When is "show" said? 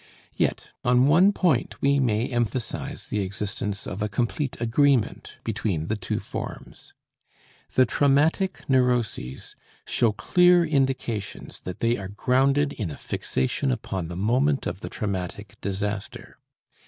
9.85-10.11